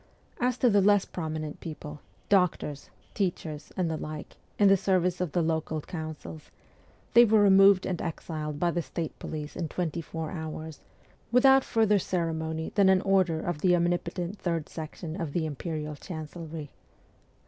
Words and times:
As 0.39 0.57
to 0.57 0.67
the 0.71 0.81
less 0.81 1.05
prominent 1.05 1.59
people 1.59 1.99
teachers, 2.27 2.89
doctors, 3.19 3.71
and 3.77 3.87
the 3.87 3.97
like, 3.97 4.35
in 4.57 4.67
the 4.67 4.75
service 4.75 5.21
of 5.21 5.33
the 5.33 5.43
local 5.43 5.79
councils 5.79 6.49
they 7.13 7.23
were 7.23 7.43
removed 7.43 7.85
and 7.85 8.01
exiled 8.01 8.59
by 8.59 8.71
the 8.71 8.81
state 8.81 9.19
police 9.19 9.55
in 9.55 9.67
twenty 9.67 10.01
four 10.01 10.31
hours, 10.31 10.81
without 11.31 11.63
further 11.63 11.99
ceremony 11.99 12.71
than 12.73 12.89
an 12.89 13.01
order 13.01 13.41
of 13.41 13.61
the 13.61 13.75
omnipotent 13.75 14.39
Third 14.39 14.69
Section 14.69 15.21
of 15.21 15.33
the 15.33 15.45
imperial 15.45 15.95
chancelry. 15.95 16.71